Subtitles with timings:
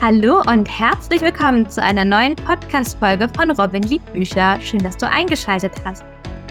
[0.00, 4.60] Hallo und herzlich willkommen zu einer neuen Podcast-Folge von Robin Liedbücher.
[4.60, 6.04] Schön, dass du eingeschaltet hast.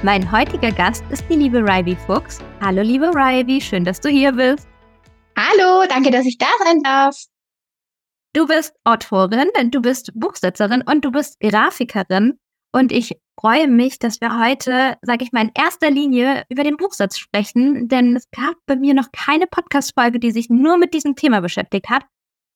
[0.04, 2.40] Mein heutiger Gast ist die liebe Ryby Fuchs.
[2.60, 4.68] Hallo, liebe Ryby, schön, dass du hier bist.
[5.38, 7.16] Hallo, danke, dass ich da sein darf.
[8.34, 12.38] Du bist Autorin, du bist Buchsetzerin und du bist Grafikerin.
[12.74, 16.76] Und ich freue mich, dass wir heute, sage ich mal, in erster Linie über den
[16.76, 21.16] Buchsatz sprechen, denn es gab bei mir noch keine Podcast-Folge, die sich nur mit diesem
[21.16, 22.04] Thema beschäftigt hat.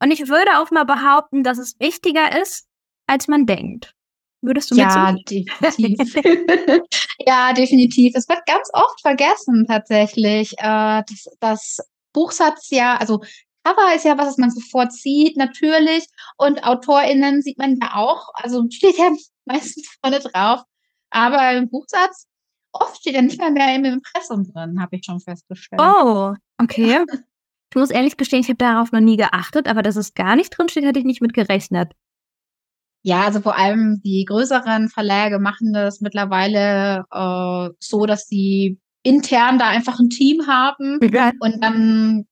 [0.01, 2.65] Und ich würde auch mal behaupten, dass es wichtiger ist,
[3.07, 3.93] als man denkt.
[4.41, 5.15] Würdest du mir Ja,
[5.61, 6.15] definitiv.
[7.19, 8.13] ja, definitiv.
[8.15, 11.77] Es wird ganz oft vergessen tatsächlich, äh, dass das
[12.13, 13.21] Buchsatz ja, also
[13.63, 16.07] Cover ist ja was, was man sofort sieht, natürlich.
[16.37, 18.29] Und AutorInnen sieht man ja auch.
[18.33, 19.11] Also steht ja
[19.45, 20.61] meistens vorne drauf.
[21.11, 22.27] Aber im Buchsatz,
[22.71, 25.81] oft steht ja nicht mal mehr im Impressum drin, habe ich schon festgestellt.
[25.81, 27.05] Oh, okay.
[27.71, 30.49] Ich muss ehrlich gestehen, ich habe darauf noch nie geachtet, aber dass es gar nicht
[30.49, 31.93] drin steht, hätte ich nicht mit gerechnet.
[33.03, 39.57] Ja, also vor allem die größeren Verlage machen das mittlerweile äh, so, dass sie intern
[39.57, 41.31] da einfach ein Team haben Ja.
[41.39, 42.25] und dann,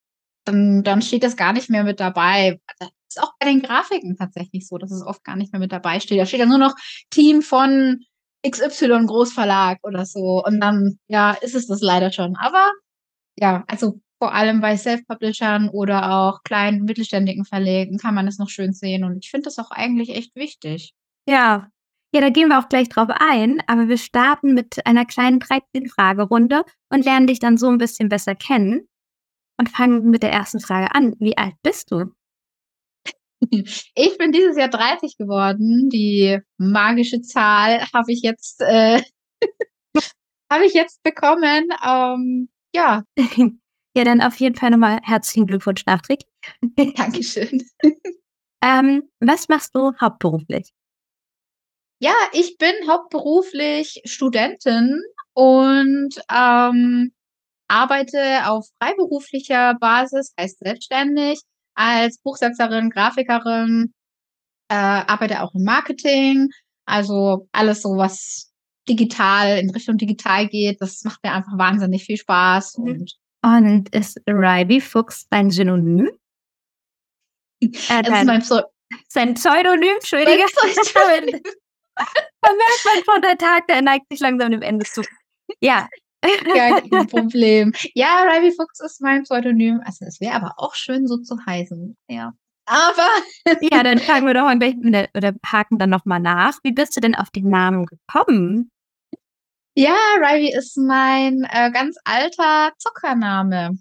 [0.43, 2.59] dann, dann steht das gar nicht mehr mit dabei.
[2.77, 5.71] Das ist auch bei den Grafiken tatsächlich so, dass es oft gar nicht mehr mit
[5.71, 6.19] dabei steht.
[6.19, 6.75] Da steht ja nur noch
[7.11, 8.01] Team von
[8.45, 10.43] XY Großverlag oder so.
[10.45, 12.35] Und dann, ja, ist es das leider schon.
[12.35, 12.69] Aber
[13.37, 18.49] ja, also vor allem bei Self-Publishern oder auch kleinen mittelständigen Verlegen kann man es noch
[18.49, 19.03] schön sehen.
[19.05, 20.93] Und ich finde das auch eigentlich echt wichtig.
[21.27, 21.69] Ja.
[22.13, 26.63] Ja, da gehen wir auch gleich drauf ein, aber wir starten mit einer kleinen 13-Frage-Runde
[26.91, 28.87] und lernen dich dann so ein bisschen besser kennen
[29.59, 31.13] und fangen mit der ersten Frage an.
[31.19, 32.05] Wie alt bist du?
[33.95, 35.87] Ich bin dieses Jahr 30 geworden.
[35.89, 39.01] Die magische Zahl habe ich jetzt, äh,
[40.51, 41.69] habe ich jetzt bekommen.
[41.81, 43.03] Ähm, ja,
[43.99, 46.29] ja, dann auf jeden Fall nochmal herzlichen Glückwunsch nachträglich.
[46.95, 47.67] Dankeschön.
[48.63, 50.71] ähm, was machst du hauptberuflich?
[52.01, 55.01] Ja, ich bin hauptberuflich Studentin
[55.33, 57.11] und ähm,
[57.67, 61.41] arbeite auf freiberuflicher Basis, heißt selbstständig,
[61.75, 63.93] als Buchsetzerin, Grafikerin,
[64.69, 66.47] äh, arbeite auch im Marketing,
[66.85, 68.53] also alles so, was
[68.87, 72.77] digital, in Richtung digital geht, das macht mir einfach wahnsinnig viel Spaß.
[72.77, 72.91] Mhm.
[72.91, 76.09] Und Und ist Ryby Fuchs dein Synonym?
[77.61, 78.61] Äh, das ist dein, mein Pseu
[79.07, 80.43] sein Pseudonym, Entschuldige.
[80.45, 81.41] Pseudonym.
[81.95, 85.03] Man merkt man von der Tag, der neigt sich langsam dem Ende zu.
[85.59, 85.87] Ja.
[86.55, 87.73] Ja, kein Problem.
[87.93, 89.81] Ja, Ryby Fuchs ist mein Pseudonym.
[89.85, 91.97] Also es wäre aber auch schön, so zu heißen.
[92.09, 92.33] Ja.
[92.65, 93.07] Aber
[93.61, 96.59] ja, dann fragen wir doch mal oder haken dann nochmal nach.
[96.63, 98.71] Wie bist du denn auf den Namen gekommen?
[99.79, 103.77] Ja, Ryby ist mein äh, ganz alter Zockername.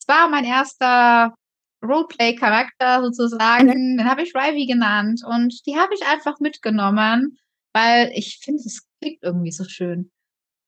[0.00, 1.34] Es war mein erster
[1.82, 3.66] Roleplay-Charakter sozusagen.
[3.66, 7.36] Den habe ich Ryby genannt und die habe ich einfach mitgenommen,
[7.72, 10.12] weil ich finde, es klingt irgendwie so schön.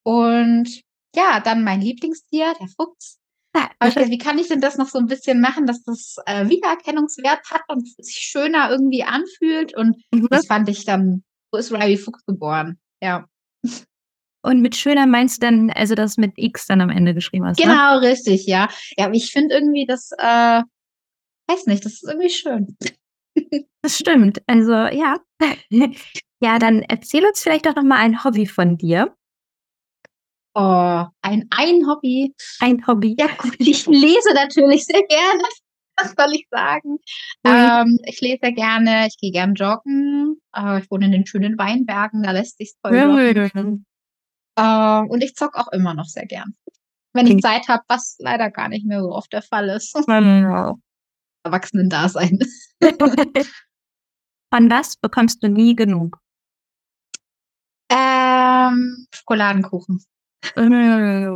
[0.04, 0.82] Und
[1.14, 3.20] ja, dann mein Lieblingstier, der Fuchs.
[3.54, 5.84] Ja, Aber ich gedacht, wie kann ich denn das noch so ein bisschen machen, dass
[5.84, 9.76] das äh, Wiedererkennungswert hat und sich schöner irgendwie anfühlt?
[9.76, 11.22] Und das fand ich dann,
[11.52, 12.80] so ist Ryby Fuchs geboren.
[13.00, 13.28] Ja.
[14.42, 17.58] Und mit schöner meinst du dann, also das mit X dann am Ende geschrieben hast,
[17.58, 17.66] ne?
[17.66, 18.68] Genau, richtig, ja.
[18.96, 20.62] Ja, aber ich finde irgendwie das, äh,
[21.48, 22.76] weiß nicht, das ist irgendwie schön.
[23.84, 24.40] Das stimmt.
[24.46, 25.16] Also, ja.
[26.42, 29.14] Ja, dann erzähl uns vielleicht doch nochmal ein Hobby von dir.
[30.54, 32.34] Oh, ein, ein Hobby.
[32.58, 33.14] Ein Hobby.
[33.16, 35.42] Ja, gut, ich lese natürlich sehr gerne.
[35.96, 36.98] Was soll ich sagen?
[37.44, 40.40] Ähm, ich lese sehr gerne, ich gehe gern joggen.
[40.52, 43.86] Äh, ich wohne in den schönen Weinbergen, da lässt sich toll joggen.
[44.56, 46.54] Äh, und ich zock auch immer noch sehr gern.
[47.14, 49.94] Wenn ich Zeit habe, was leider gar nicht mehr so oft der Fall ist.
[50.06, 50.78] Wow.
[51.44, 52.38] Erwachsenen-Dasein.
[54.54, 56.20] Von was bekommst du nie genug?
[57.90, 60.04] Ähm, Schokoladenkuchen.
[60.56, 61.34] ähm,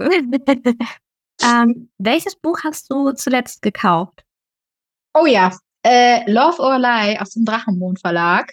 [1.99, 4.25] welches Buch hast du zuletzt gekauft?
[5.15, 8.53] Oh ja, äh, Love or Lie aus dem Drachenmond Verlag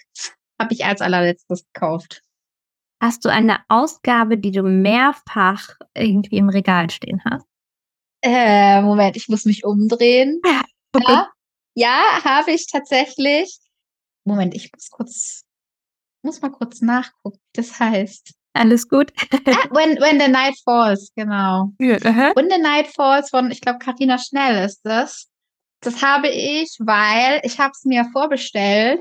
[0.60, 2.23] habe ich als allerletztes gekauft.
[3.04, 7.44] Hast du eine Ausgabe, die du mehrfach irgendwie im Regal stehen hast?
[8.22, 10.40] Äh, Moment, ich muss mich umdrehen.
[10.96, 11.12] Okay.
[11.12, 11.28] Ja,
[11.74, 13.58] ja habe ich tatsächlich.
[14.24, 15.42] Moment, ich muss kurz,
[16.22, 18.32] muss mal kurz nachgucken, wie das heißt.
[18.52, 19.12] Alles gut?
[19.32, 19.36] Ah,
[19.72, 21.72] when, when the Night Falls, genau.
[21.82, 22.32] Aha.
[22.36, 25.28] When the Night Falls von, ich glaube, Carina Schnell ist das.
[25.80, 29.00] Das habe ich, weil ich habe es mir vorbestellt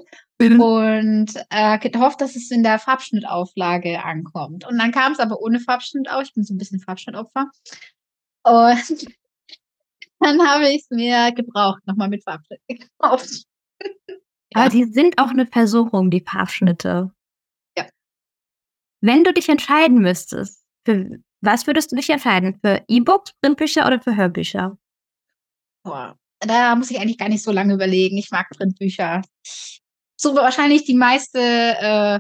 [0.52, 4.66] und äh, gehofft, dass es in der Farbschnittauflage ankommt.
[4.66, 6.22] Und dann kam es aber ohne Farbschnitt auch.
[6.22, 7.50] Ich bin so ein bisschen Farbschnittopfer.
[8.44, 9.08] Und
[10.20, 13.46] dann habe ich es mir gebraucht, nochmal mit Farbschnitt gekauft.
[14.54, 17.12] Aber die sind auch eine Versuchung, die Farbschnitte.
[17.78, 17.88] Ja.
[19.02, 22.60] Wenn du dich entscheiden müsstest, für was würdest du dich entscheiden?
[22.64, 24.78] Für E-Books, Printbücher oder für Hörbücher?
[25.84, 28.18] Boah, da muss ich eigentlich gar nicht so lange überlegen.
[28.18, 29.22] Ich mag Printbücher.
[30.24, 32.20] So wahrscheinlich die meiste, äh,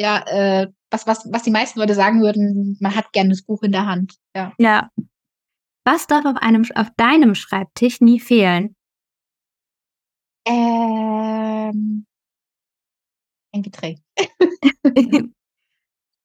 [0.00, 3.62] ja, äh, was, was, was die meisten Leute sagen würden, man hat gerne das Buch
[3.62, 4.14] in der Hand.
[4.36, 4.52] Ja.
[4.58, 4.90] Ja.
[5.84, 8.76] Was darf auf einem auf deinem Schreibtisch nie fehlen?
[10.46, 12.06] Ähm,
[13.52, 13.98] ein Getränk.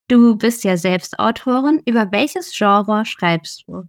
[0.07, 1.81] Du bist ja selbst Autorin.
[1.83, 3.85] Über welches Genre schreibst du?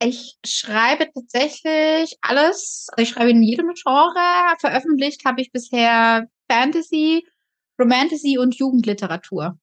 [0.00, 2.86] Ich schreibe tatsächlich alles.
[2.92, 4.56] Also ich schreibe in jedem Genre.
[4.60, 7.26] Veröffentlicht habe ich bisher Fantasy,
[7.80, 9.58] Romantasy und Jugendliteratur.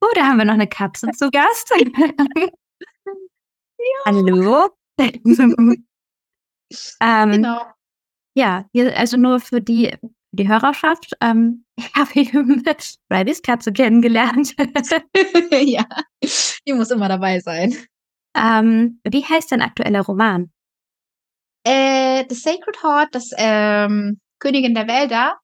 [0.00, 1.72] Oh, da haben wir noch eine Katze zu Gast.
[4.04, 4.68] Hallo.
[7.00, 7.62] ähm, Genau.
[8.36, 11.12] ja, also nur für die, für die Hörerschaft.
[11.20, 12.64] Ähm, ich habe eben
[13.08, 14.54] Bribys Katze kennengelernt.
[15.52, 15.86] ja,
[16.66, 17.76] die muss immer dabei sein.
[18.36, 20.50] Ähm, wie heißt dein aktueller Roman?
[21.64, 25.38] Äh, The Sacred Heart, das ähm, Königin der Wälder,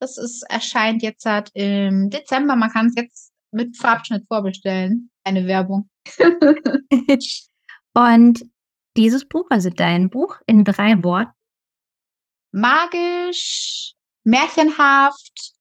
[0.00, 2.56] das ist, erscheint jetzt halt im Dezember.
[2.56, 5.10] Man kann es jetzt mit Farbschnitt vorbestellen.
[5.24, 5.88] Eine Werbung.
[7.94, 8.44] Und
[8.96, 11.32] dieses Buch, also dein Buch, in drei Worten.
[12.52, 13.94] Magisch,
[14.24, 15.54] märchenhaft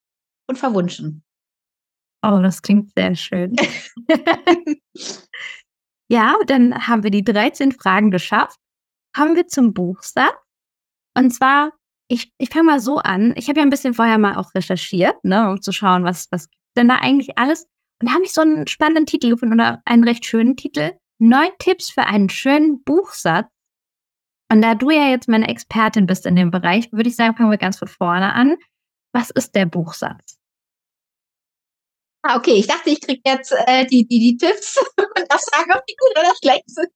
[0.48, 1.24] und verwunschen.
[2.22, 3.56] Oh, das klingt sehr schön.
[6.14, 8.60] ja, dann haben wir die 13 Fragen geschafft.
[9.16, 10.36] Kommen wir zum Buchsatz.
[11.18, 11.72] Und zwar,
[12.08, 13.34] ich, ich fange mal so an.
[13.36, 16.50] Ich habe ja ein bisschen vorher mal auch recherchiert, ne, um zu schauen, was, was
[16.52, 17.66] gibt denn da eigentlich alles.
[18.00, 20.92] Und da habe ich so einen spannenden Titel gefunden oder einen recht schönen Titel.
[21.18, 23.48] Neun Tipps für einen schönen Buchsatz.
[24.52, 27.50] Und da du ja jetzt meine Expertin bist in dem Bereich, würde ich sagen, fangen
[27.50, 28.58] wir ganz von vorne an.
[29.14, 30.38] Was ist der Buchsatz?
[32.26, 35.72] Ah, okay, ich dachte, ich kriege jetzt äh, die, die, die Tipps und darf sagen,
[35.76, 36.90] ob die gut oder schlecht sind.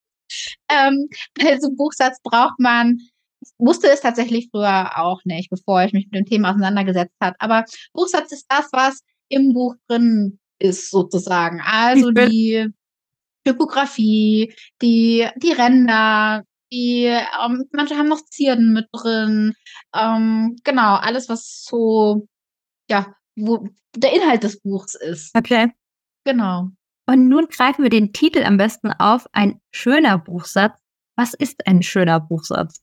[0.70, 1.10] Ähm,
[1.46, 3.00] also Buchsatz braucht man,
[3.42, 7.36] ich wusste es tatsächlich früher auch nicht, bevor ich mich mit dem Thema auseinandergesetzt habe.
[7.40, 11.62] Aber Buchsatz ist das, was im Buch drin ist, sozusagen.
[11.62, 12.70] Also die
[13.46, 19.54] Typografie, die, die Ränder, die, ähm, manche haben noch Zierden mit drin.
[19.94, 22.28] Ähm, genau, alles, was so,
[22.90, 25.36] ja, wo der Inhalt des Buchs ist.
[25.36, 25.72] Okay.
[26.26, 26.70] Genau.
[27.06, 29.28] Und nun greifen wir den Titel am besten auf.
[29.32, 30.78] Ein schöner Buchsatz.
[31.16, 32.82] Was ist ein schöner Buchsatz?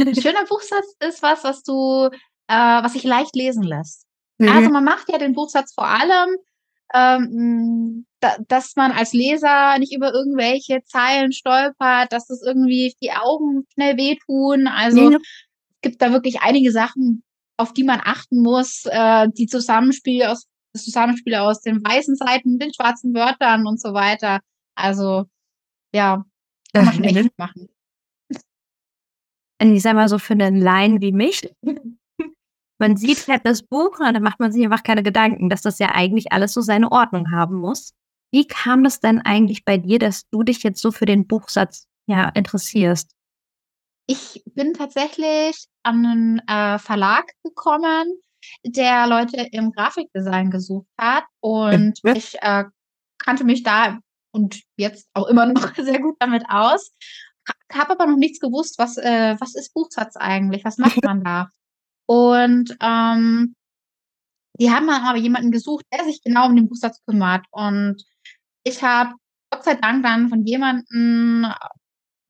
[0.00, 2.08] Ein schöner Buchsatz ist was, was du,
[2.46, 4.06] äh, was sich leicht lesen lässt.
[4.38, 4.48] Mhm.
[4.48, 6.36] Also man macht ja den Buchsatz vor allem,
[6.94, 13.12] ähm, da, dass man als Leser nicht über irgendwelche Zeilen stolpert, dass es irgendwie die
[13.12, 14.66] Augen schnell wehtun.
[14.68, 15.16] Also Nee.
[15.16, 17.22] es gibt da wirklich einige Sachen,
[17.58, 18.84] auf die man achten muss.
[18.86, 23.92] Äh, die Zusammenspiel aus, das Zusammenspiel aus den weißen Seiten, den schwarzen Wörtern und so
[23.92, 24.40] weiter.
[24.74, 25.26] Also
[25.94, 26.24] ja,
[26.72, 27.68] kann man schon echt machen.
[29.60, 31.52] Und ich sag mal so für einen Laien wie mich,
[32.78, 35.80] man sieht halt das Buch und dann macht man sich einfach keine Gedanken, dass das
[35.80, 37.92] ja eigentlich alles so seine Ordnung haben muss.
[38.30, 41.88] Wie kam das denn eigentlich bei dir, dass du dich jetzt so für den Buchsatz
[42.06, 43.10] ja interessierst?
[44.10, 48.14] Ich bin tatsächlich an einen äh, Verlag gekommen,
[48.64, 51.24] der Leute im Grafikdesign gesucht hat.
[51.40, 52.14] Und Ja.
[52.14, 52.64] ich äh,
[53.18, 53.98] kannte mich da
[54.32, 56.90] und jetzt auch immer noch sehr gut damit aus.
[57.70, 60.64] Habe aber noch nichts gewusst, was, äh, was ist Buchsatz eigentlich?
[60.64, 61.50] Was macht man da?
[62.06, 63.54] Und ähm,
[64.58, 67.44] die haben dann aber jemanden gesucht, der sich genau um den Buchsatz kümmert.
[67.50, 68.02] Und
[68.64, 69.12] ich habe
[69.50, 71.46] Gott sei Dank dann von jemandem,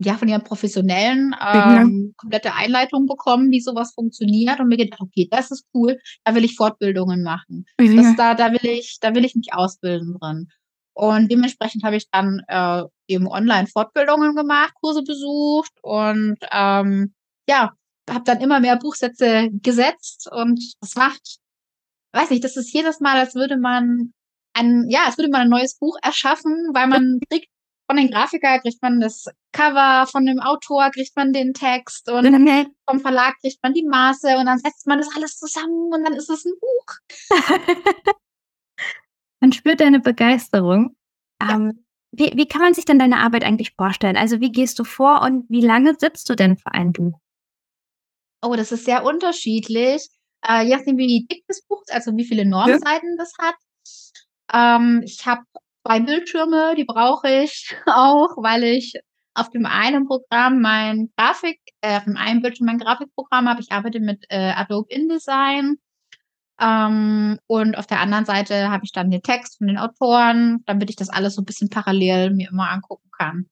[0.01, 5.27] ja, von ihren Professionellen, ähm, komplette Einleitung bekommen, wie sowas funktioniert und mir gedacht, okay,
[5.31, 7.67] das ist cool, da will ich Fortbildungen machen.
[7.77, 10.49] Das, da, da will ich, da will ich mich ausbilden drin.
[10.95, 17.15] Und dementsprechend habe ich dann äh, eben online Fortbildungen gemacht, Kurse besucht und ähm,
[17.49, 17.73] ja,
[18.09, 21.39] habe dann immer mehr Buchsätze gesetzt und das macht,
[22.13, 24.13] weiß nicht, das ist jedes Mal, als würde man
[24.55, 27.49] ein, ja, als würde man ein neues Buch erschaffen, weil man kriegt
[27.89, 32.27] von den Grafiker kriegt man das Cover, von dem Autor kriegt man den Text und
[32.89, 36.13] vom Verlag kriegt man die Maße und dann setzt man das alles zusammen und dann
[36.13, 37.31] ist es ein Buch.
[39.41, 40.97] Man spürt deine Begeisterung.
[41.41, 44.17] Ähm, wie, wie kann man sich denn deine Arbeit eigentlich vorstellen?
[44.17, 47.21] Also wie gehst du vor und wie lange sitzt du denn für ein Buch?
[48.43, 50.09] Oh, das ist sehr unterschiedlich.
[50.45, 53.55] Äh, je nachdem, wie dick das Buch ist, also wie viele Normseiten das hat.
[54.53, 55.43] Ähm, ich habe
[55.89, 58.95] zwei Bildschirme, die brauche ich auch, weil ich
[59.35, 63.61] auf dem einen Programm mein Grafik, äh, auf dem einen Bildschirm mein Grafikprogramm habe.
[63.61, 65.77] Ich arbeite mit äh, Adobe InDesign.
[66.61, 70.91] Ähm, und auf der anderen Seite habe ich dann den Text von den Autoren, damit
[70.91, 73.47] ich das alles so ein bisschen parallel mir immer angucken kann.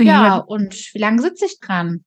[0.00, 0.36] Ja, ja.
[0.38, 2.04] und wie lange sitze ich dran?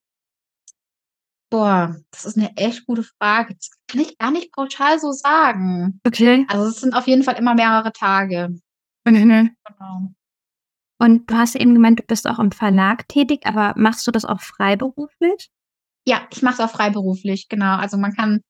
[1.51, 3.55] Boah, das ist eine echt gute Frage.
[3.55, 6.00] Das kann ich gar nicht pauschal so sagen.
[6.05, 6.45] Okay.
[6.48, 8.55] Also es sind auf jeden Fall immer mehrere Tage.
[9.06, 9.56] Mhm.
[9.65, 10.12] Genau.
[11.01, 14.25] Und du hast eben gemeint, du bist auch im Verlag tätig, aber machst du das
[14.25, 15.50] auch freiberuflich?
[16.06, 17.77] Ja, ich mache es auch freiberuflich, genau.
[17.77, 18.41] Also man kann,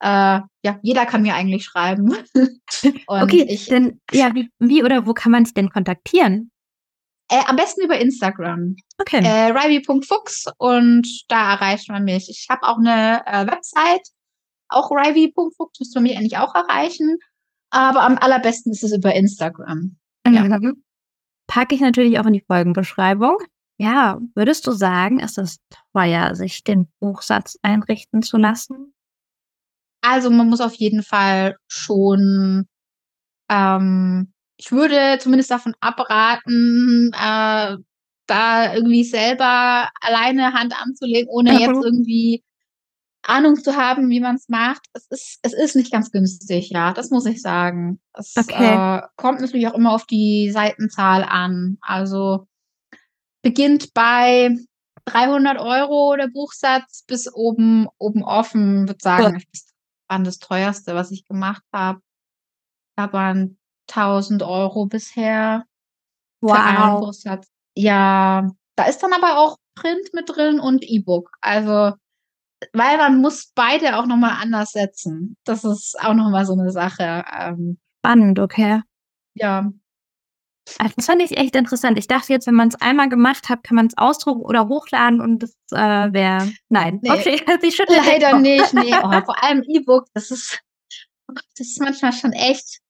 [0.00, 2.16] äh, ja, jeder kann mir eigentlich schreiben.
[3.06, 6.50] okay, ich, denn ja, wie, wie oder wo kann man es denn kontaktieren?
[7.30, 8.76] Äh, am besten über Instagram.
[8.98, 9.22] Okay.
[9.22, 12.28] Äh, Rivi.fuchs und da erreicht man mich.
[12.28, 14.08] Ich habe auch eine äh, Website,
[14.68, 17.18] auch Rivi.fuchs, müsste man mich eigentlich auch erreichen.
[17.70, 19.96] Aber am allerbesten ist es über Instagram.
[20.26, 20.42] Ja.
[20.42, 20.82] Mhm.
[21.46, 23.36] Packe ich natürlich auch in die Folgenbeschreibung.
[23.78, 25.58] Ja, würdest du sagen, ist es
[25.92, 28.94] teuer, sich den Buchsatz einrichten zu lassen?
[30.02, 32.66] Also man muss auf jeden Fall schon
[33.50, 37.76] ähm, ich würde zumindest davon abraten, äh,
[38.26, 42.44] da irgendwie selber alleine Hand anzulegen, ohne jetzt irgendwie
[43.22, 44.82] Ahnung zu haben, wie man es macht.
[44.92, 48.00] Es ist, es ist nicht ganz günstig, ja, das muss ich sagen.
[48.14, 48.98] Es okay.
[48.98, 51.78] äh, kommt natürlich auch immer auf die Seitenzahl an.
[51.80, 52.46] Also
[53.42, 54.56] beginnt bei
[55.06, 59.44] 300 Euro der Buchsatz bis oben, oben offen, würde sagen, ja.
[59.52, 59.66] das
[60.08, 62.00] war das teuerste, was ich gemacht habe.
[62.96, 63.58] Da waren
[63.88, 65.64] 1000 Euro bisher.
[66.40, 67.12] Wow.
[67.76, 71.30] Ja, da ist dann aber auch Print mit drin und E-Book.
[71.40, 71.94] Also,
[72.72, 75.36] weil man muss beide auch nochmal anders setzen.
[75.44, 77.24] Das ist auch nochmal so eine Sache.
[77.38, 78.82] Ähm, Spannend, okay.
[79.34, 79.70] Ja.
[80.78, 81.98] Also das fand ich echt interessant.
[81.98, 85.20] Ich dachte jetzt, wenn man es einmal gemacht hat, kann man es ausdrucken oder hochladen
[85.20, 86.52] und das äh, wäre.
[86.68, 87.00] Nein.
[87.02, 88.72] Nee, okay, sie schüttelt Leider nicht.
[88.74, 90.60] Nee, oh, vor allem E-Book, das ist,
[91.28, 92.80] das ist manchmal schon echt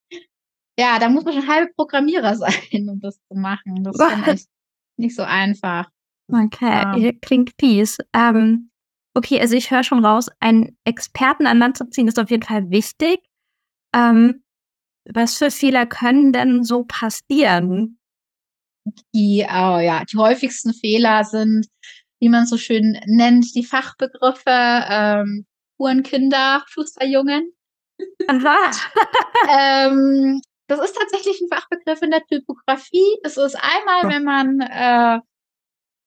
[0.80, 3.84] ja, da muss man schon halb Programmierer sein, um das zu machen.
[3.84, 3.96] Das
[4.34, 4.48] ist
[4.96, 5.90] nicht so einfach.
[6.32, 7.12] Okay, ja.
[7.20, 7.98] klingt fies.
[8.14, 8.70] Ähm,
[9.14, 12.42] okay, also ich höre schon raus, einen Experten an Land zu ziehen ist auf jeden
[12.42, 13.20] Fall wichtig.
[13.94, 14.42] Ähm,
[15.04, 17.98] was für Fehler können denn so passieren?
[19.14, 21.66] Die, oh ja, die häufigsten Fehler sind,
[22.20, 25.46] wie man so schön nennt, die Fachbegriffe ähm,
[25.78, 27.52] Hurenkinder, Schusterjungen.
[28.28, 28.70] Aha.
[29.88, 33.18] ähm, das ist tatsächlich ein Fachbegriff in der Typografie.
[33.24, 35.20] Es ist einmal, wenn man, äh,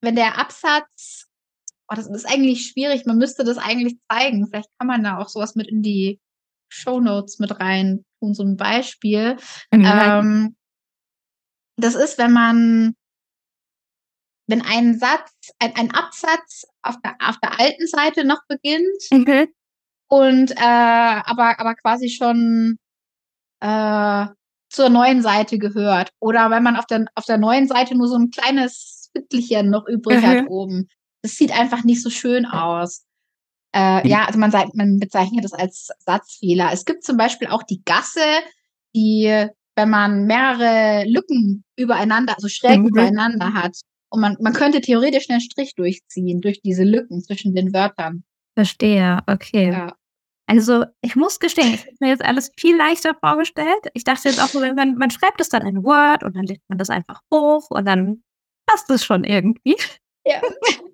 [0.02, 1.28] wenn der Absatz,
[1.90, 4.48] oh, das ist eigentlich schwierig, man müsste das eigentlich zeigen.
[4.48, 6.20] Vielleicht kann man da auch sowas mit in die
[6.70, 9.38] Show Notes mit rein tun, so ein Beispiel.
[9.72, 9.86] Mhm.
[9.86, 10.56] Ähm,
[11.78, 12.96] das ist, wenn man,
[14.48, 19.48] wenn ein Satz, ein, ein Absatz auf der, auf der alten Seite noch beginnt mhm.
[20.08, 22.78] und äh, aber, aber quasi schon
[23.62, 24.26] äh,
[24.70, 26.10] zur neuen Seite gehört.
[26.20, 29.88] Oder wenn man auf der, auf der neuen Seite nur so ein kleines Fittelchen noch
[29.88, 30.26] übrig mhm.
[30.26, 30.90] hat oben.
[31.24, 33.06] Das sieht einfach nicht so schön aus.
[33.76, 36.70] Äh, ja, also man, man bezeichnet das als Satzfehler.
[36.72, 38.20] Es gibt zum Beispiel auch die Gasse,
[38.96, 42.90] die, wenn man mehrere Lücken übereinander, also schräg mhm.
[42.90, 43.78] übereinander hat,
[44.14, 48.24] und man, man könnte theoretisch einen Strich durchziehen durch diese Lücken zwischen den Wörtern.
[48.56, 49.72] Verstehe, okay.
[49.72, 49.96] Ja.
[50.46, 53.88] Also, ich muss gestehen, ich habe mir jetzt alles viel leichter vorgestellt.
[53.96, 56.62] Ich dachte jetzt auch so, man, man schreibt es dann in Word und dann legt
[56.68, 58.22] man das einfach hoch und dann
[58.68, 59.78] passt es schon irgendwie.
[60.28, 60.42] Ja.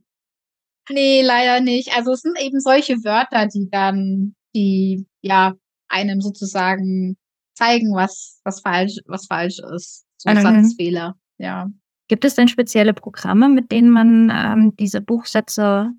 [0.89, 1.95] Nee, leider nicht.
[1.95, 5.53] Also es sind eben solche Wörter, die dann, die ja
[5.87, 7.17] einem sozusagen
[7.53, 10.05] zeigen, was, was falsch, was falsch ist.
[10.17, 10.33] So.
[10.33, 11.69] Satzfehler, ja.
[12.07, 15.91] Gibt es denn spezielle Programme, mit denen man ähm, diese Buchsätze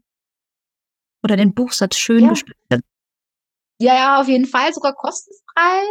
[1.23, 2.31] oder den Buchsatz schön ja.
[2.31, 2.85] gestaltet?
[3.81, 5.83] Ja, ja, auf jeden Fall, sogar kostenfrei.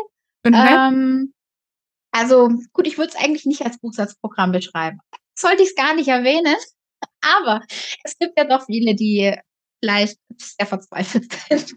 [0.46, 0.54] Mhm.
[0.54, 1.34] Ähm,
[2.12, 5.00] also gut, ich würde es eigentlich nicht als Buchsatzprogramm beschreiben.
[5.36, 6.56] Sollte ich es gar nicht erwähnen.
[7.22, 7.62] Aber
[8.04, 9.36] es gibt ja doch viele, die
[9.84, 11.76] vielleicht sehr verzweifelt sind.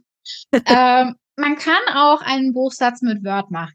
[0.52, 3.74] ähm, man kann auch einen Buchsatz mit Word machen.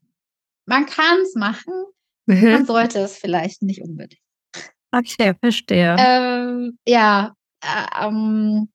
[0.65, 1.73] Man kann es machen,
[2.25, 2.51] mhm.
[2.51, 4.21] man sollte es vielleicht nicht unbedingt.
[4.91, 5.95] Okay, verstehe.
[5.97, 8.69] Ähm, ja, äh, ähm,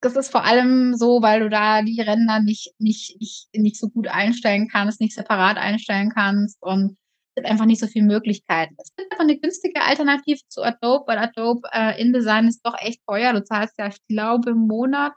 [0.00, 3.88] das ist vor allem so, weil du da die Ränder nicht, nicht, nicht, nicht so
[3.88, 6.96] gut einstellen kannst, nicht separat einstellen kannst und
[7.38, 8.74] gibt einfach nicht so viele Möglichkeiten.
[8.78, 13.00] Es gibt einfach eine günstige Alternative zu Adobe, weil Adobe äh, InDesign ist doch echt
[13.06, 13.32] teuer.
[13.32, 15.14] Du zahlst ja, ich glaube, im Monat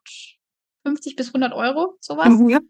[0.85, 2.29] 50 bis 100 Euro, sowas.
[2.29, 2.69] Mhm.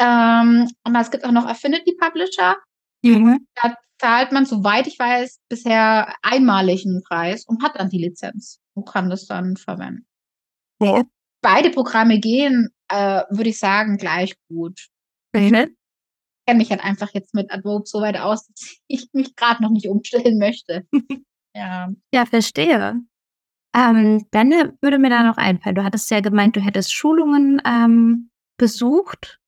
[0.00, 2.56] Ähm, und es gibt auch noch Affinity Publisher.
[3.02, 3.46] Mhm.
[3.54, 8.86] Da zahlt man, soweit ich weiß, bisher einmaligen Preis und hat dann die Lizenz und
[8.86, 10.06] kann das dann verwenden.
[10.80, 11.02] Ja.
[11.40, 14.88] Beide Programme gehen, äh, würde ich sagen, gleich gut.
[15.34, 15.74] Mhm.
[16.48, 19.62] Ich kenne mich halt einfach jetzt mit Adobe so weit aus, dass ich mich gerade
[19.62, 20.86] noch nicht umstellen möchte.
[21.54, 21.92] ja.
[22.14, 23.02] Ja, verstehe.
[23.76, 24.50] Ähm, dann
[24.80, 29.38] würde mir da noch einfallen, du hattest ja gemeint, du hättest Schulungen ähm, besucht.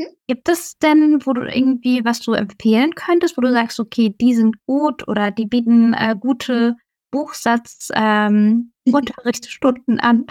[0.00, 0.06] Hm?
[0.28, 4.34] Gibt es denn, wo du irgendwie was du empfehlen könntest, wo du sagst, okay, die
[4.34, 6.76] sind gut oder die bieten äh, gute
[7.10, 10.26] Buchsatz ähm, an?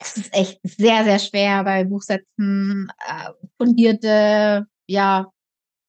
[0.00, 5.26] Es ist echt sehr, sehr schwer bei Buchsätzen äh, fundierte ja,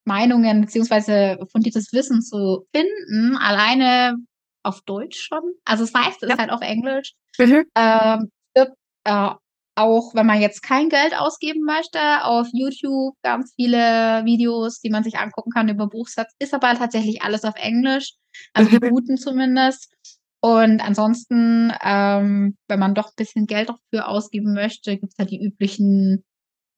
[0.06, 3.38] Meinungen beziehungsweise fundiertes Wissen zu finden.
[3.38, 4.16] Alleine
[4.64, 5.42] auf Deutsch schon.
[5.66, 6.34] Also das meiste Ja.
[6.34, 7.14] ist halt auf Englisch.
[7.40, 7.66] Mhm.
[7.76, 8.74] Ähm, gibt,
[9.06, 9.30] äh,
[9.76, 15.04] auch wenn man jetzt kein Geld ausgeben möchte, auf YouTube ganz viele Videos, die man
[15.04, 16.32] sich angucken kann über Buchsatz.
[16.40, 18.14] Ist aber tatsächlich alles auf Englisch,
[18.54, 18.90] also die Mhm.
[18.92, 19.94] guten zumindest.
[20.42, 25.32] Und ansonsten, ähm, wenn man doch ein bisschen Geld dafür ausgeben möchte, gibt es halt
[25.32, 26.24] die üblichen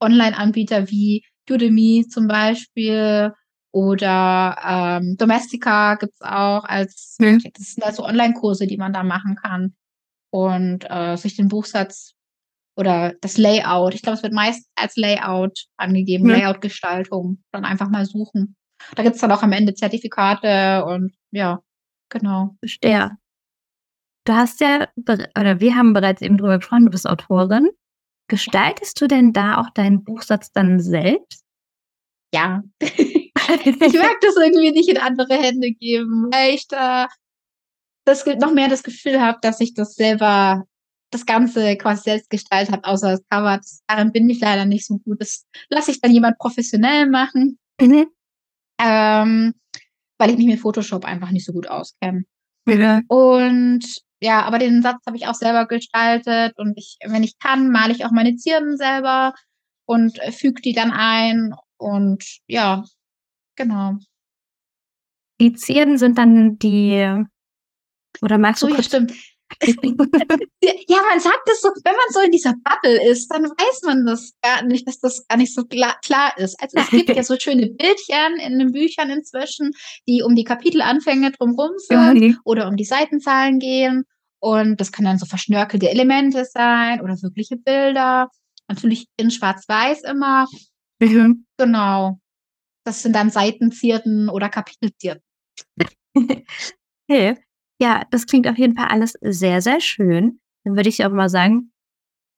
[0.01, 3.33] Online-Anbieter wie Udemy zum Beispiel
[3.71, 7.41] oder ähm, Domestika gibt's auch als, Mhm.
[7.53, 9.75] das sind also Online-Kurse, die man da machen kann
[10.31, 12.13] und äh, sich den Buchsatz
[12.77, 16.37] oder das Layout, ich glaube, es wird meist als Layout angegeben, Ja.
[16.37, 18.55] Layout-Gestaltung, dann einfach mal suchen.
[18.95, 21.61] Da gibt's dann auch am Ende Zertifikate und ja,
[22.09, 22.55] genau.
[22.59, 23.11] Verstehe.
[24.25, 24.87] Du hast ja,
[25.37, 27.69] oder wir haben bereits eben drüber gesprochen, du bist Autorin.
[28.27, 31.43] Gestaltest du denn da auch deinen Buchsatz dann selbst?
[32.33, 32.63] Ja.
[32.81, 37.07] ich mag das irgendwie nicht in andere Hände geben, weil ich da
[38.05, 40.63] das noch mehr das Gefühl habe, dass ich das selber,
[41.11, 43.57] das Ganze quasi selbst gestaltet habe, außer das Cover.
[43.57, 45.21] Das, darin bin ich leider nicht so gut.
[45.21, 48.07] Das lasse ich dann jemand professionell machen, Mhm.
[48.79, 49.53] ähm,
[50.17, 52.25] weil ich mich mit Photoshop einfach nicht so gut auskenne.
[52.67, 53.01] Ja.
[53.07, 53.85] Und
[54.21, 57.93] ja, aber den Satz habe ich auch selber gestaltet und ich, wenn ich kann, male
[57.93, 59.33] ich auch meine Zierden selber
[59.85, 62.83] und füge die dann ein und ja,
[63.55, 63.97] genau.
[65.39, 67.23] Die Zierden sind dann die,
[68.21, 69.13] oder magst du So, ja, kurz stimmt.
[70.87, 74.05] Ja, man sagt es so, wenn man so in dieser Bubble ist, dann weiß man
[74.05, 76.59] das gar nicht, dass das gar nicht so klar, klar ist.
[76.59, 79.71] Also es gibt ja so schöne Bildchen in den Büchern inzwischen,
[80.07, 84.05] die um die Kapitelanfänge drumherum sind oder um die Seitenzahlen gehen.
[84.39, 88.29] Und das können dann so verschnörkelte Elemente sein oder wirkliche Bilder.
[88.67, 90.47] Natürlich in Schwarz-Weiß immer.
[90.99, 91.45] Mhm.
[91.57, 92.19] Genau.
[92.83, 95.23] Das sind dann Seitenzierten oder Kapitelzierten.
[97.07, 97.37] Okay.
[97.79, 100.39] Ja, das klingt auf jeden Fall alles sehr, sehr schön.
[100.63, 101.71] Dann würde ich auch mal sagen,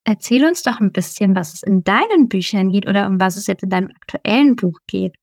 [0.04, 3.48] erzähl uns doch ein bisschen, was es in deinen Büchern geht oder um was es
[3.48, 5.16] jetzt in deinem aktuellen Buch geht.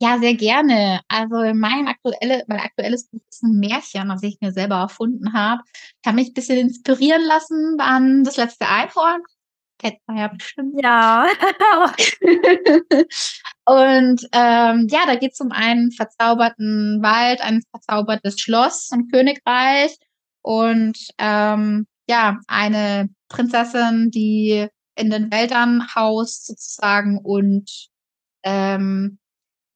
[0.00, 1.00] Ja, sehr gerne.
[1.08, 5.62] Also mein, aktuelle, mein aktuelles Buch ist ein Märchen, das ich mir selber erfunden habe.
[6.02, 9.22] Ich habe mich ein bisschen inspirieren lassen an das letzte Einhorn.
[9.84, 10.80] Kennt man ja bestimmt.
[10.82, 11.26] Ja.
[13.66, 19.94] Und ähm, ja, da geht es um einen verzauberten Wald, ein verzaubertes Schloss, ein Königreich
[20.42, 27.88] und ähm, ja, eine Prinzessin, die in den Wäldern haust sozusagen und
[28.42, 29.18] ähm,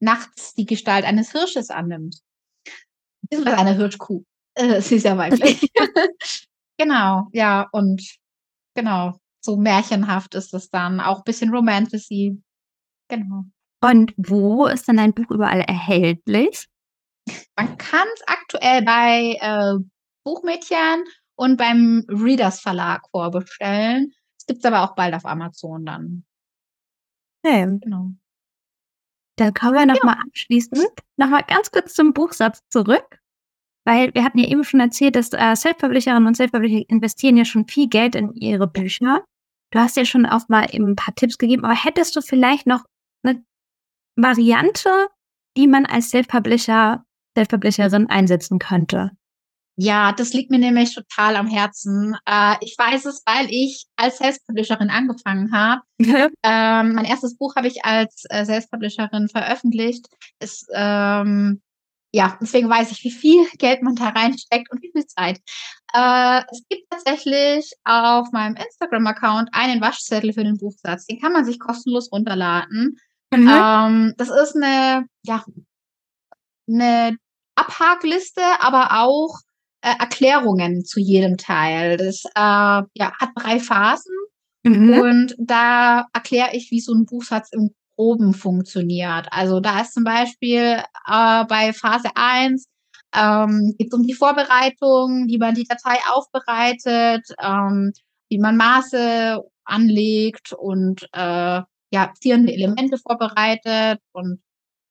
[0.01, 2.17] nachts die Gestalt eines Hirsches annimmt.
[3.23, 4.25] Beziehungsweise eine Hirschkuh.
[4.55, 5.71] Äh, sie ist ja weiblich.
[6.79, 8.03] genau, ja, und
[8.75, 11.01] genau, so märchenhaft ist es dann.
[11.01, 12.43] Auch ein bisschen Romantasy.
[13.09, 13.45] Genau.
[13.81, 16.69] Und wo ist denn dein Buch überall erhältlich?
[17.57, 19.79] Man kann es aktuell bei äh,
[20.25, 21.05] Buchmädchen
[21.37, 24.13] und beim Readers Verlag vorbestellen.
[24.39, 26.25] Es gibt es aber auch bald auf Amazon dann.
[27.45, 27.67] Okay.
[27.81, 28.11] Genau.
[29.37, 33.21] Dann kommen wir nochmal abschließend nochmal ganz kurz zum Buchsatz zurück.
[33.89, 37.67] Weil wir hatten ja eben schon erzählt, dass äh, Self-Publisherinnen und Self-Publisher investieren ja schon
[37.67, 39.25] viel Geld in ihre Bücher.
[39.71, 42.67] Du hast ja schon auch mal eben ein paar Tipps gegeben, aber hättest du vielleicht
[42.67, 42.85] noch
[43.23, 43.43] eine
[44.15, 44.91] Variante,
[45.57, 47.03] die man als Self-Publisher,
[47.35, 49.13] Self-Publisherin einsetzen könnte?
[49.77, 52.15] Ja, das liegt mir nämlich total am Herzen.
[52.27, 55.81] Äh, ich weiß es, weil ich als Self-Publisherin angefangen habe.
[56.45, 60.07] Ähm, mein erstes Buch habe ich als äh, Self-Publisherin veröffentlicht.
[60.41, 61.63] Es, ähm,
[62.13, 65.41] ja, deswegen weiß ich, wie viel Geld man da reinsteckt und wie viel Zeit.
[65.93, 71.07] Äh, es gibt tatsächlich auf meinem Instagram-Account einen Waschzettel für den Buchsatz.
[71.07, 72.97] Den kann man sich kostenlos runterladen.
[73.31, 73.49] Mhm.
[73.49, 75.45] Ähm, das ist eine, ja,
[76.67, 77.17] eine
[77.57, 79.39] Abhakliste, aber auch
[79.83, 81.97] äh, Erklärungen zu jedem Teil.
[81.99, 84.15] Das äh, ja, hat drei Phasen
[84.65, 85.01] Mhm.
[85.01, 89.27] und da erkläre ich, wie so ein Buchsatz im Groben funktioniert.
[89.33, 92.69] Also da ist zum Beispiel äh, bei Phase 1
[93.13, 97.93] ähm, geht es um die Vorbereitung, wie man die Datei aufbereitet, ähm,
[98.29, 104.01] wie man Maße anlegt und äh, ja, zierende Elemente vorbereitet.
[104.13, 104.41] Und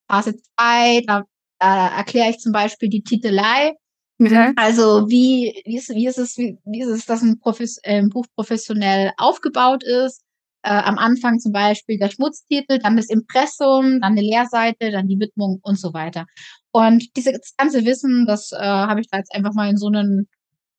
[0.09, 1.23] Phase 2, da,
[1.59, 3.75] da erkläre ich zum Beispiel die Titelei.
[4.17, 4.53] Mhm.
[4.57, 7.99] Also wie, wie, ist, wie ist es, wie, wie ist es, dass ein, Profes äh,
[7.99, 10.23] ein Buch professionell aufgebaut ist?
[10.67, 15.17] Äh, am Anfang zum Beispiel der Schmutztitel, dann das Impressum, dann eine Leerseite, dann die
[15.17, 16.25] Widmung und so weiter.
[16.71, 20.27] Und dieses ganze Wissen, das äh, habe ich da jetzt einfach mal in so ein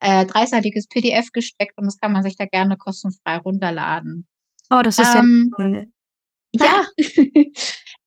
[0.00, 4.26] äh, dreiseitiges PDF gesteckt und das kann man sich da gerne kostenfrei runterladen.
[4.68, 5.86] Oh, das ist ähm, ja cool.
[6.52, 6.86] Ja.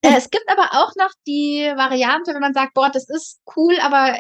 [0.04, 3.76] Äh, es gibt aber auch noch die Variante, wenn man sagt, boah, das ist cool,
[3.82, 4.16] aber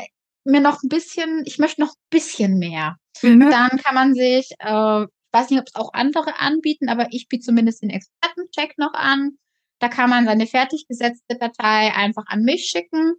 [0.45, 2.97] mir noch ein bisschen, ich möchte noch ein bisschen mehr.
[3.21, 3.51] Mhm.
[3.51, 7.45] Dann kann man sich, äh, weiß nicht, ob es auch andere anbieten, aber ich biete
[7.45, 9.37] zumindest den Expertencheck noch an.
[9.79, 13.13] Da kann man seine fertig gesetzte Datei einfach an mich schicken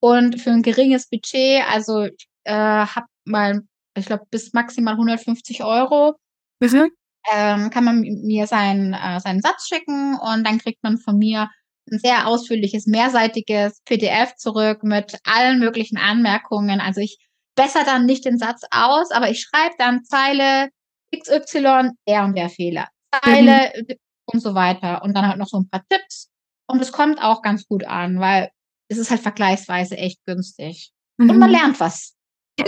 [0.00, 3.62] und für ein geringes Budget, also ich äh, habe mal,
[3.96, 6.14] ich glaube, bis maximal 150 Euro.
[6.60, 6.90] Mhm
[7.32, 11.48] ähm, kann man mir seinen, äh, seinen Satz schicken und dann kriegt man von mir
[11.90, 16.80] ein sehr ausführliches, mehrseitiges PDF zurück mit allen möglichen Anmerkungen.
[16.80, 17.18] Also ich
[17.54, 20.68] besser dann nicht den Satz aus, aber ich schreibe dann Zeile
[21.18, 22.88] XY, der und der Fehler.
[23.22, 23.94] Zeile mhm.
[24.26, 25.02] und so weiter.
[25.02, 26.30] Und dann halt noch so ein paar Tipps.
[26.66, 28.50] Und es kommt auch ganz gut an, weil
[28.88, 30.92] es ist halt vergleichsweise echt günstig.
[31.18, 31.30] Mhm.
[31.30, 31.56] Und man mhm.
[31.56, 32.14] lernt was.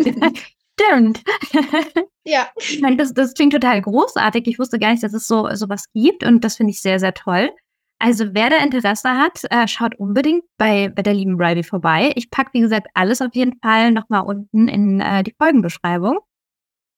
[0.78, 1.22] Stimmt.
[2.28, 2.48] Ja.
[2.96, 4.48] Das, das klingt total großartig.
[4.48, 7.14] Ich wusste gar nicht, dass es so sowas gibt und das finde ich sehr, sehr
[7.14, 7.52] toll.
[8.00, 12.12] Also wer da Interesse hat, äh, schaut unbedingt bei, bei der lieben Riley vorbei.
[12.16, 16.18] Ich packe, wie gesagt, alles auf jeden Fall nochmal unten in äh, die Folgenbeschreibung.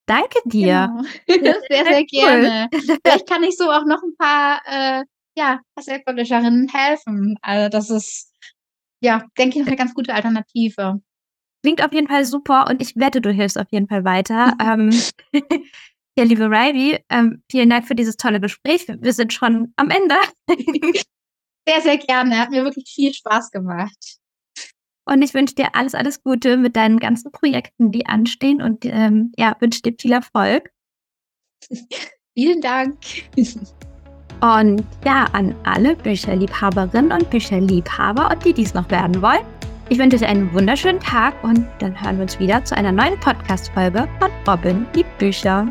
[0.09, 0.91] Danke dir.
[1.27, 1.53] Genau.
[1.69, 2.69] sehr, sehr gerne.
[3.05, 5.05] Vielleicht kann ich so auch noch ein paar äh,
[5.37, 7.37] ja, Self-Publisherinnen helfen.
[7.43, 8.33] Also das ist,
[9.01, 11.01] ja, denke ich, noch eine ganz gute Alternative.
[11.63, 14.55] Klingt auf jeden Fall super und ich wette, du hilfst auf jeden Fall weiter.
[14.63, 14.91] ähm,
[16.17, 18.87] ja, liebe Riley, ähm, vielen Dank für dieses tolle Gespräch.
[18.89, 20.17] Wir sind schon am Ende.
[21.69, 22.39] sehr, sehr gerne.
[22.39, 24.19] Hat mir wirklich viel Spaß gemacht.
[25.09, 29.33] Und ich wünsche dir alles, alles Gute mit deinen ganzen Projekten, die anstehen und ähm,
[29.39, 30.71] ja, wünsche dir viel Erfolg.
[32.35, 32.99] Vielen Dank.
[34.41, 39.45] Und ja, an alle Bücherliebhaberinnen und Bücherliebhaber und die dies noch werden wollen,
[39.91, 43.19] ich wünsche euch einen wunderschönen Tag und dann hören wir uns wieder zu einer neuen
[43.21, 45.67] Podcast-Folge von Robin liebt Bücher.